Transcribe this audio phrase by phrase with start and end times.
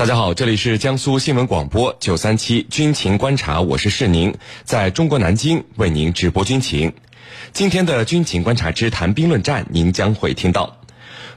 [0.00, 4.34] 大家好，这里是江苏新闻广播九三七军情观察，我是世宁，
[4.64, 6.94] 在中国南京为您直播军情。
[7.52, 10.78] 今天的军情观察之谈兵论战，您将会听到：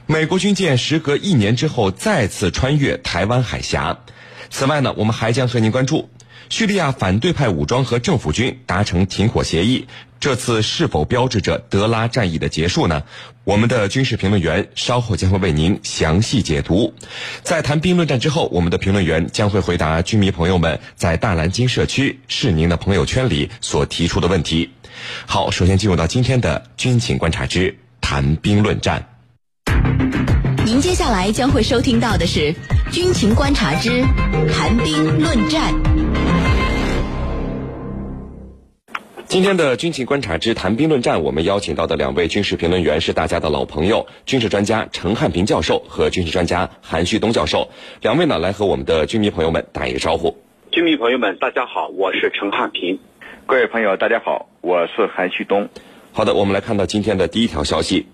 [0.06, 3.98] 美国军舰时隔一年之后再次穿越台湾海峡。
[4.48, 6.08] 此外呢，我们还将和您关注。
[6.48, 9.88] 叙利亚反对派武装和政府军达成停火协议，
[10.24, 13.02] 这次是否标志着德拉战役的结束呢？
[13.44, 16.94] 我们的军事评论员稍后将会为您详细解读。
[17.42, 24.70] 在谈兵论战之后，我们的评论员将会回答军迷朋友们在大蓝鲸社区是您的朋友圈里所提出的问题。
[25.26, 29.06] 好，首先进入到今天的军情观察之谈兵论战。
[30.64, 32.54] 您接下来将会收听到的是
[32.90, 34.02] 军情观察之
[34.50, 35.93] 谈兵论战。
[39.34, 47.68] 今天的军情观察之谈兵论战，我们邀请到的两位军事评论员是大家的老朋友，军事专家陈汉平教授和军事专家韩旭东教授。
[48.00, 50.36] 两位呢，来和我们的军迷朋友们打一个招呼。
[50.70, 53.00] 军迷朋友们，大家好，我是陈汉平。
[53.46, 55.68] 各位朋友，大家好，我是韩旭东。
[56.12, 58.06] 好的，我们来看到今天的第一条消息。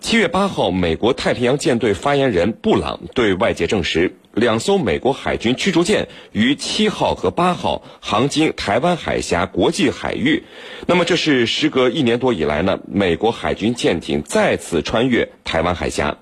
[0.00, 10.44] 七月八号，美国太平洋舰队发言人布朗对外界证实，两艘美国海军驱逐舰于七号和八号航经台湾海峡国际海域。
[10.86, 16.18] 那么，这是时隔一年多以来呢，美国海军舰艇再次穿越台湾海峡。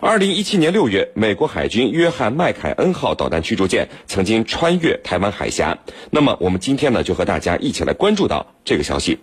[0.00, 5.78] 二零一七年六月，美国海军约翰麦凯恩号导弹驱逐舰曾经穿越台湾海峡。
[6.10, 9.18] 那么，我们今天呢，就和大家一起来关注到这个消息。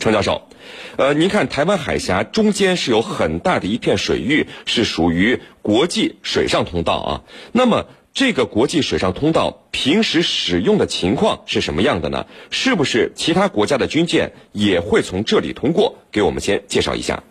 [0.00, 0.48] 程教授。
[0.96, 7.22] 呃，您看，台湾海峡中间是有很大的一片水域，是属于国际水上通道啊。
[7.52, 12.26] 那么，这个国际水上通道平时使用的情况是什么样的呢？
[12.50, 15.96] 是不是其他国家的军舰也会从这里通过？
[16.10, 17.22] 给我们先介绍一下。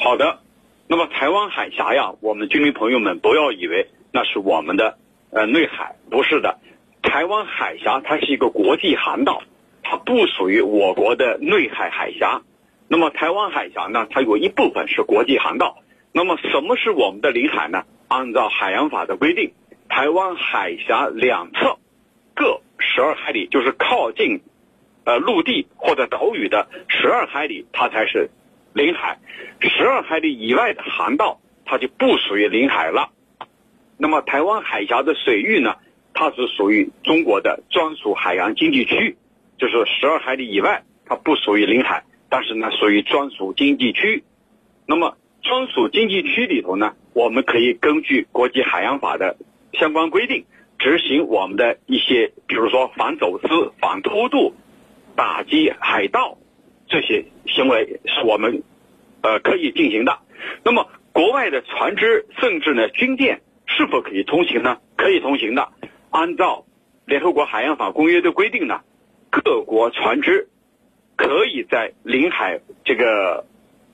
[0.00, 0.40] 好的，
[0.88, 4.98] 那么台湾海峡呀，我们军民朋友们不要以为那是我们的
[5.30, 6.58] 呃内海，不是的。
[7.02, 9.42] 台湾海峡它是一个国际航道。
[9.88, 12.42] 它不属于我国的内海海峡，
[12.88, 14.08] 那么台湾海峡呢？
[14.10, 15.78] 它有一部分是国际航道。
[16.10, 17.84] 那么什么是我们的领海呢？
[18.08, 19.52] 按照海洋法的规定，
[19.88, 21.78] 台湾海峡两侧
[22.34, 24.40] 各十二海里，就是靠近
[25.04, 28.30] 呃陆地或者岛屿的十二海里，它才是
[28.72, 29.20] 领海。
[29.60, 33.10] 十二海里以外的航道，它就不属于领海了。
[33.98, 35.76] 那么台湾海峡的水域呢？
[36.12, 39.16] 它是属于中国的专属海洋经济区。
[39.58, 44.22] 就是十二海里以外，它不属于领海，但是呢，属于专属经济区。
[44.86, 49.36] 那么，专属经济区里头呢，我们可以根据国际海洋法的
[49.72, 50.44] 相关规定，
[50.78, 54.54] 执行我们的一些，比如说反走私、反偷渡、
[55.14, 56.36] 打击海盗
[56.86, 58.62] 这些行为，是我们
[59.22, 60.18] 呃可以进行的。
[60.64, 64.78] 那么，国外的船只甚至呢军舰是否可以通行呢？
[64.96, 65.68] 可以通行的。
[66.10, 66.66] 按照
[67.06, 68.82] 联合国海洋法公约的规定呢。
[69.44, 70.48] 各国船只
[71.14, 73.44] 可以在领海这个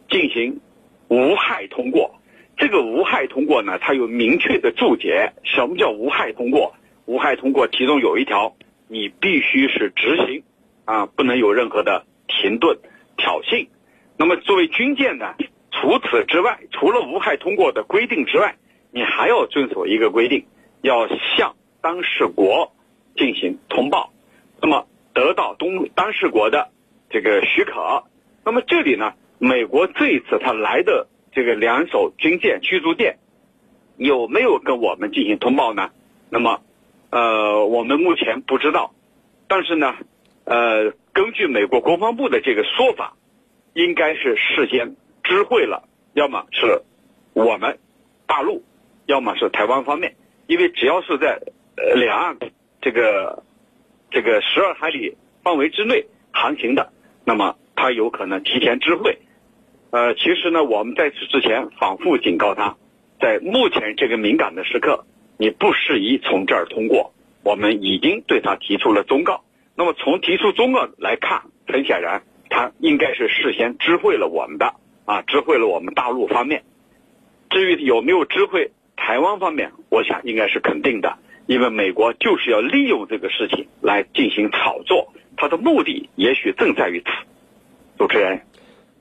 [0.09, 0.61] 进行
[1.09, 2.15] 无害通过。
[2.57, 5.33] 这个无害通过呢，它有明确的注解。
[5.43, 6.75] 什么叫无害通过？
[7.07, 8.55] 无害通过其中有一条，
[8.87, 10.45] 你必须是执行
[10.85, 12.79] 啊，不能有任何的停顿、
[13.17, 13.67] 挑衅。
[14.17, 15.35] 那么作为军舰呢，
[15.73, 18.55] 除此之外，除了无害通过的规定之外，
[18.93, 20.45] 你还要遵守一个规定，
[20.83, 22.73] 要向当事国
[23.17, 24.13] 进行通报。
[24.61, 26.71] 那么得到东当事国的
[27.11, 28.05] 这个许可，
[28.45, 33.19] 那么这里呢，美国这一次他来的这个两艘军舰驱逐舰
[33.97, 35.91] 有没有跟我们进行通报呢？
[36.31, 36.63] 那么，
[37.11, 38.95] 呃，我们目前不知道，
[39.49, 39.95] 但是呢，
[40.45, 43.15] 呃，根据美国国防部的这个说法，
[43.75, 46.83] 应该是事先知会了，要么是
[47.35, 47.79] 我们
[48.27, 48.65] 大陆，
[49.07, 51.39] 要么是台湾方面，因为只要是在
[51.77, 52.39] 呃两岸
[52.81, 53.43] 这个。
[54.13, 56.93] 这个十二海里范围之内航行的，
[57.25, 59.19] 那么他有可能提前知会。
[59.91, 62.77] 呃，其实呢，我们在此之前反复警告他，
[63.21, 65.07] 在目前这个敏感的时刻，
[65.39, 67.15] 你不适宜从这儿通过。
[67.43, 69.43] 我们已经对他提出了忠告。
[69.75, 74.75] 那么从提出忠告来看，很显然他应该是事先知会了我们的
[75.07, 76.65] 啊，知会了我们大陆方面。
[77.49, 81.19] 至于有没有知会台湾方面，我想应该是肯定的。
[81.47, 87.07] 因为美国就是要利用这个事情来进行炒作，它的目的也许正在于此。
[87.99, 88.43] 主持人，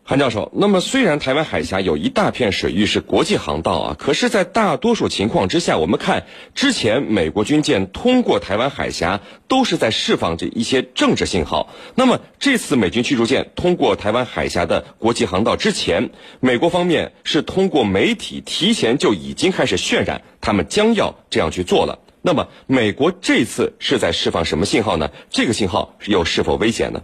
[0.03, 11.73] 韩教授，那么虽然台湾海峡有一大片水域是国际航道啊，可是，在大多数情况之下，我们看之前美国军舰通过台湾海峡都是在释放着一些政治信号。
[11.95, 16.09] 那么这次美军驱逐舰通过台湾海峡的国际航道之前，
[16.39, 21.99] 美国方面是通过媒体提前就已经开始渲染他们将要这样去做了。
[22.21, 25.09] 那么美国这次是在释放什么信号呢？
[25.29, 27.01] 这个信号又是否危险呢？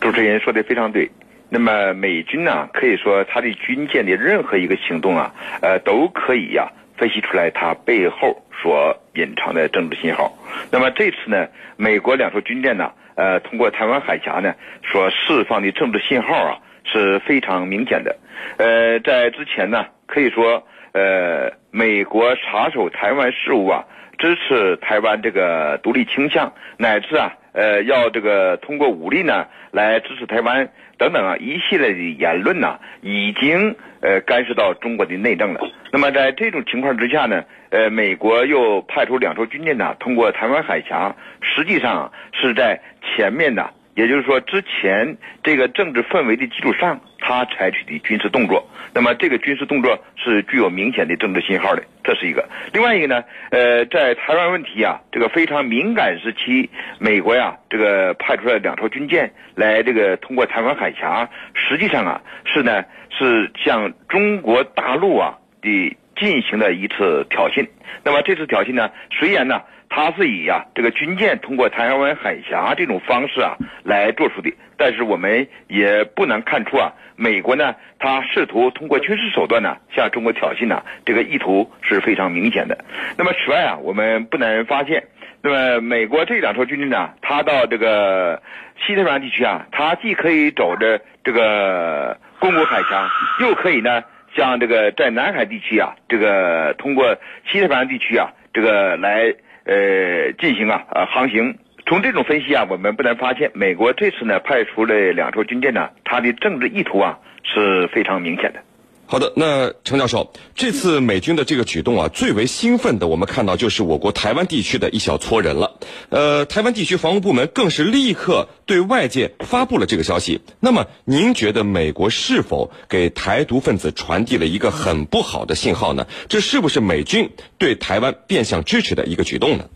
[0.00, 1.10] 主持人说的非常对。
[1.48, 5.32] 那么美军呢，可以说他的军舰的任何一个行动啊，
[5.62, 10.36] 呃，都可以呀分析出来它背后所隐藏的政治信号。
[10.72, 11.46] 那么这次呢，
[11.76, 14.54] 美国两艘军舰呢，呃，通过台湾海峡呢
[14.90, 18.16] 所释放的政治信号啊是非常明显的。
[18.56, 20.62] 呃，在之前呢，可以说
[20.92, 23.84] 呃，美国插手台湾事务啊，
[24.16, 30.68] 支持台湾这个独立倾向，乃至啊，呃，要这个通过武力呢来支持台湾。
[30.96, 35.60] 等等啊，一系列的言论呢，已经呃干涉到中国的内政了。
[35.90, 43.68] 那么在这种情况之下呢，呃，美国又派出两艘军舰呢，通过台湾海峡，实际上是在前面的。
[43.96, 52.46] 也就是说，之前这个政治氛围的基础上，他采取的军事动作，那么这个军事动作是具有明显的政治信号的，这是一个。
[52.74, 56.68] 另外一个呢，呃，在台湾问题啊这个非常敏感时期，
[56.98, 67.68] 美国呀这个派出了两艘军舰来这个通过台湾海峡，实际上啊是呢是向中国大陆啊的进行了一次挑衅。
[68.04, 69.62] 那么这次挑衅呢，虽然呢。
[69.90, 82.84] 它是以呀这个军舰通过台湾海峡这种方式啊来做出的，但是我们也不难看出啊，美国呢，它试图通过军事手段呢向中国挑衅呢，这个意图是非常明显的。
[83.16, 85.04] 那么此外啊，我们不难发现，
[85.42, 88.42] 那么美国这两艘军舰呢，它到这个
[88.84, 93.08] 西太平洋地区啊，它既可以走着这个公国海峡，
[93.38, 94.02] 又可以呢
[94.36, 97.16] 像这个在南海地区啊，这个通过
[97.50, 99.34] 西太平洋地区啊，这个来。
[99.66, 101.56] 呃，进行啊，呃，航行。
[101.86, 108.60] 从这种分析啊，我们不难发现，美国这次呢派出了两艘军舰呢，它的政治意图啊是非常明显的。
[109.06, 115.78] 好的，那程教授，这次美军的这个举动啊，最为兴奋的，我们看到就是我国台湾地区的一小撮人了。
[116.08, 120.40] 呃，台湾地区防务部门更是立刻对外界发布了这个消息。
[120.58, 126.06] 那么，您觉得美国是否给台独分子传递了一个很不好的信号呢？
[126.28, 129.68] 这是不是美军对台湾变相支持的一个举动呢？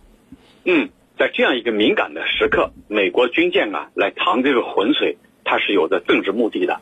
[0.64, 0.88] 嗯，
[1.18, 6.80] 在这样一个敏感的时刻，美国军舰啊来淌这个浑水，它是有着政治目的的。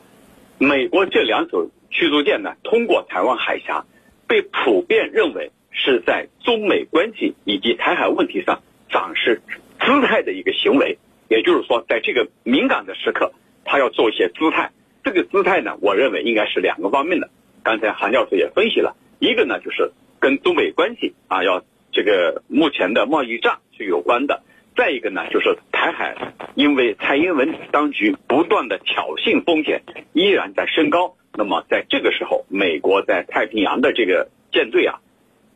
[0.59, 1.71] 美国这两艘。
[1.91, 3.85] 驱逐舰呢，通过台湾海峡，
[4.27, 9.43] 被普遍认为是在中美关系以及台海问题上展示
[9.81, 10.99] 姿态的一个行为。
[11.29, 13.33] 也就是说，在这个敏感的时刻，
[13.65, 14.71] 他要做一些姿态。
[15.03, 17.31] 这个姿态呢，我认为应该是两个方面的。
[17.65, 19.91] 刚才韩教授也分析了一个呢，就是
[20.21, 24.43] 跟中美关系啊，要这个目前的贸易战是有关的；
[24.77, 26.17] 再一个呢，就是台海，
[26.55, 31.17] 因为蔡英文当局不断的挑衅风险依然在升高。
[31.39, 35.01] 那么在这个时候，美国在太平洋的这个舰队啊，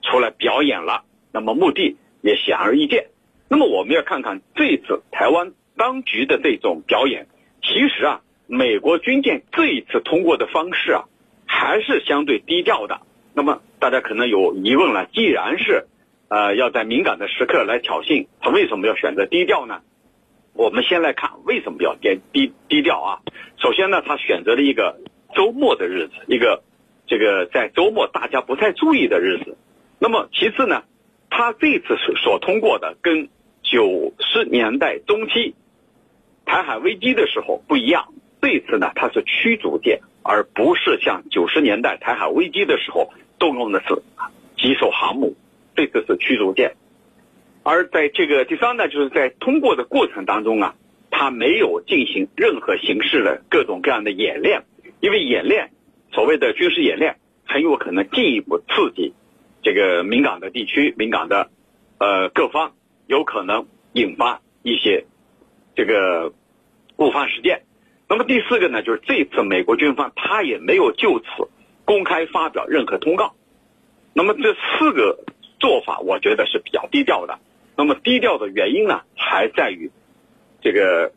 [0.03, 3.07] 出来表演了，那么目的也显而易见。
[3.49, 7.29] 那么我们要看看这次台湾当局的这种表演，
[7.63, 11.05] 其实啊，美国军舰这一次通过的方式啊，
[11.47, 13.01] 还是相对低调的。
[13.33, 15.87] 那么大家可能有疑问了，既然是
[16.29, 19.81] 呃要在敏感的时刻来挑衅，他为什么要选择低调呢？
[20.53, 23.11] 我们先来看为什么要低低低调啊？
[23.57, 25.01] 首先呢，他选择了一个。
[25.35, 26.63] 周末的日子，一个
[27.07, 29.57] 这个在周末大家不太注意的日子。
[29.99, 30.83] 那么其次呢，
[31.29, 33.29] 他这次所所通过的跟
[33.63, 35.55] 九十年代中期
[36.45, 38.13] 台海危机的时候不一样。
[38.43, 44.03] 这次呢，它是驱逐舰，而不是像九十年代台海危机的时候动用的是
[44.57, 45.37] 几艘航母。
[45.77, 46.75] 这次是驱逐舰，
[47.63, 50.75] 而在这个第三呢，就是在通过的过程当中啊，
[51.11, 54.63] 它没有进行任何形式的各种各样的演练。
[55.01, 55.71] 因为演练，
[56.13, 57.17] 所谓的军事演练，
[57.47, 59.15] 很有可能进一步刺激
[59.63, 61.51] 这个敏感的地区、敏感的
[61.99, 62.75] 呃各方，
[63.07, 65.07] 有可能引发一些
[65.75, 66.33] 这个
[66.97, 67.63] 误发事件。
[68.09, 71.27] 那么第四个呢，就是这次美国军方他也没有就此
[71.85, 73.35] 公开发表任何通告。
[74.13, 75.25] 那么这四个
[75.59, 77.39] 做法，我觉得是比较低调的。
[77.77, 79.91] 那么低调的原因呢，还在于
[80.61, 81.13] 这个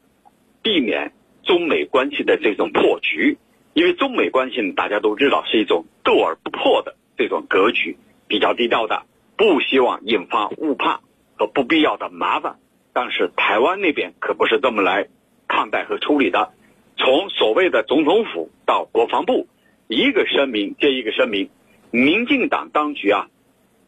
[0.61, 1.11] 避免
[1.43, 3.37] 中美关系的这种破局。
[3.73, 9.03] 因为中美关系大家都知道是一种斗而不破的这种格局，比较低调的，
[9.35, 10.99] 不希望引发误判
[11.35, 12.57] 和不必要的麻烦。
[12.93, 15.07] 但是台湾那边可不是这么来
[15.47, 16.51] 看待和处理的。
[16.95, 19.47] 从所谓的总统府到国防部，
[19.87, 21.49] 一个声明接一个声明，
[21.89, 23.27] 民进党当局啊，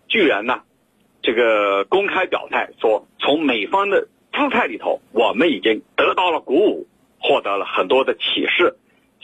[0.07, 0.63] 居然呢，
[1.21, 6.87] 这个公开表态说，从美方的姿态里头，我们已经得到了鼓舞，
[7.19, 8.75] 获得了很多的启示。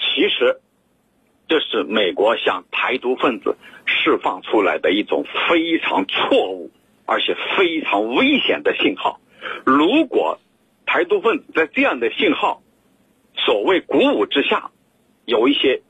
[0.01, 0.60] 其实，
[1.48, 3.55] 这是美国向台独分子
[3.86, 6.72] 释放出来的一种非常错误，
[7.05, 9.20] 而且非常危险的信号。
[9.65, 10.39] 如果
[10.86, 12.62] 台独分子在这样的信号，
[13.36, 14.72] 所谓鼓舞之下，
[15.25, 15.81] 有一些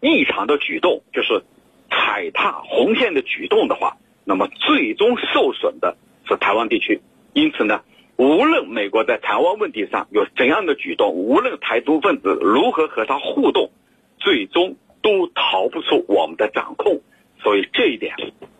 [0.00, 1.42] 异常的举动，就是
[1.90, 5.96] 踩踏红线的举动的话，那么最终受损的
[6.28, 7.00] 是台湾地区。
[7.32, 7.82] 因此呢，
[8.20, 13.70] 无论美国在台湾问题上有怎样的举动，无论台独分子如何和他互动，
[14.18, 17.00] 最终都逃不出我们的掌控。
[17.42, 18.14] 所以这一点，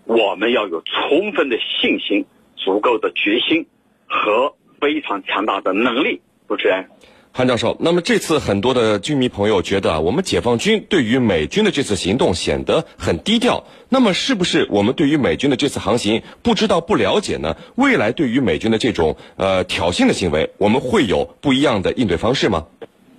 [0.07, 2.25] 我们要有充分的信心、
[2.57, 3.67] 足够的决心
[4.07, 6.23] 和非常强大的能力。
[6.49, 6.89] 主持人。
[7.33, 13.65] 韩教授，那么这次很多的军迷朋友觉得啊，我们解放军对于美军的这次行动显得很低调。
[13.89, 17.57] 那么是不是我们对于美军的这次航行不知道不了解呢？
[17.77, 22.67] 未来对于美军的这种呃挑衅的行为，我们会有不一样的应对方式吗？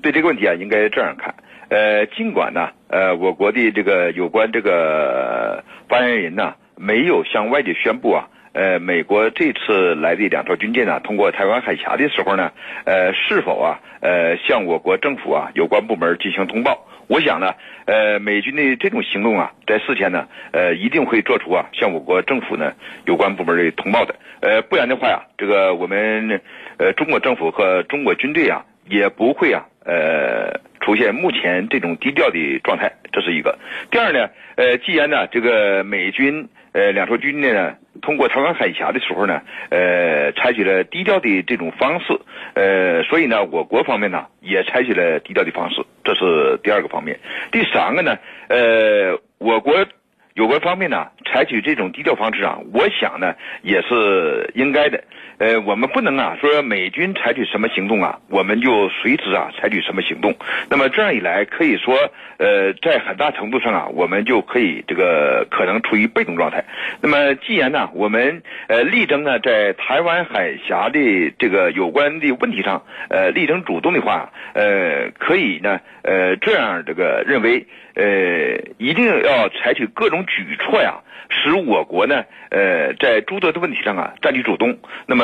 [0.01, 1.33] 对这个问题啊，应该这样看。
[1.69, 8.27] 呃，尽管呢，呃，我国的这个有关这个发言人呢，没有向外界宣布啊。
[8.53, 12.51] 呃，美国这次来的两艘军舰呢，通过台湾海峡的时候呢，
[12.83, 16.85] 呃，是否啊，呃，向我国政府啊有关部门进行通报？
[17.07, 17.53] 我想呢，
[17.85, 22.73] 呃，美军的这种行动啊，在事前呢，呃，一定会做出啊向我国政府呢
[23.05, 24.15] 有关部门的通报的。
[24.41, 26.41] 呃，不然的话呀，这个我们
[26.77, 32.91] 呃中国政府和中国军队啊，也不会啊，呃，出现目前这种低调的状态。
[33.13, 33.57] 这是一个。
[33.89, 36.49] 第二呢，呃，既然呢，这个美军。
[36.73, 42.17] 呃，两艘军舰呢，通过台湾海峡的时候呢，呃，采取了低调的这种方式，
[42.53, 47.19] 呃，所以呢，我国方面呢也采取了低调的方式，这是第二个方面。
[47.51, 49.85] 第三个呢，呃，我国
[50.33, 55.03] 有关方面呢采取这种低调方式啊，我想呢也是应该的。
[55.37, 60.35] 呃，我们不能啊说美军采取什么行动啊，我们就随之啊采取什么行动。
[60.69, 61.95] 那么这样一来，可以说，
[62.37, 66.63] 呃，在很大程度上啊，我们就可以这个可能处于被动状态。
[67.01, 77.65] 那么既然呢，我们呃力争呢在台湾海峡的这个有关的问题上，呃力争主动的话，呃可以呢，呃这样这个认为，
[78.01, 80.95] 呃一定要采取各种举措呀。
[81.33, 84.77] 使我国呢，呃，在诸多的问题上啊，占据主动。
[85.07, 85.23] 那么，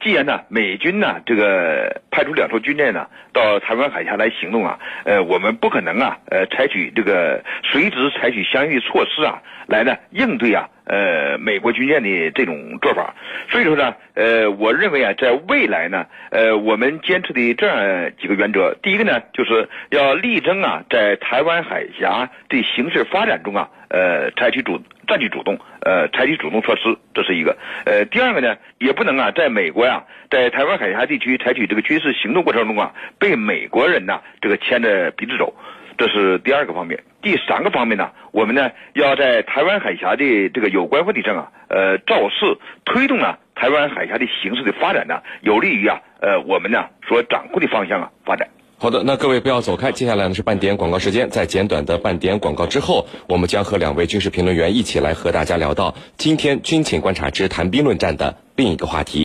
[0.00, 13.14] 既然呢，美军呢，这个派出两艘军舰呢，到台湾海峡来行动啊，呃，我们不可能啊，呃，采取这个随时采取相应措施啊，来呢应对啊，呃，美国军舰的这种做法。
[13.50, 24.80] 所以说呢，呃，我认为啊，在未来呢，呃，我们坚持的这样几个原则，第一个呢，就是要力争啊，在台湾海峡的形势发展中啊，呃，采取主。
[25.08, 27.56] 占据主动，呃，采取主动措施，这是一个。
[27.86, 35.54] 呃，第二个呢，也不能啊，在美国呀，在台湾海峡地区采取这个军事行动过程中啊，被美国人呢这个牵着鼻子走，
[35.96, 37.02] 这是第二个方面。
[37.22, 48.46] 第三个方面呢，我们呢要在台湾海峡的这个有关问题上啊，呃，造势推动啊台湾海峡的形势的发展呢，有利于啊，呃，我们呢所掌控的方向啊发展。
[48.80, 51.28] 好的，那各位不要走开，接下来呢是半点广告时间。
[51.30, 59.16] 在简短的半点广告之后，我们将和两位军事评论员一起来和大家聊到今天军情观察之谈兵论战的另一个话题。